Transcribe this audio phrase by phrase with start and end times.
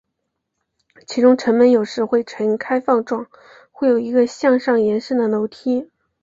[1.05, 3.27] 其中城门有时会呈开放状
[3.69, 5.91] 或有一个向上延伸的楼梯。